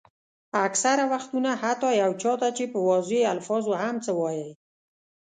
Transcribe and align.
اکثره 0.65 1.05
وختونه 1.13 1.51
حتیٰ 1.63 1.91
یو 2.01 2.11
چا 2.21 2.33
ته 2.41 2.47
چې 2.57 2.63
په 2.73 2.79
واضحو 2.87 3.29
الفاظو 3.33 3.73
هم 3.81 3.95
څه 4.05 4.11
وایئ. 4.19 4.49